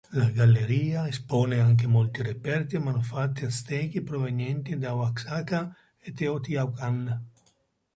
[0.13, 7.21] La galleria espone anche molti reperti e manufatti aztechi provenienti da Oaxaca e Teotihuacan.